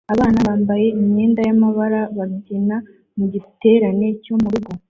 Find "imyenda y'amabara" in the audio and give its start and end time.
1.01-2.01